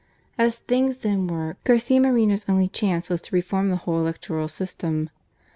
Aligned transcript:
As 0.35 0.55
things 0.57 0.97
then 0.97 1.27
were, 1.27 1.57
Garcia 1.63 2.01
Moreno's 2.01 2.49
only 2.49 2.67
chance 2.67 3.07
was 3.07 3.21
to 3.21 3.35
reform 3.35 3.69
the 3.69 3.75
whole 3.75 3.99
electoral 3.99 4.47
system. 4.47 5.11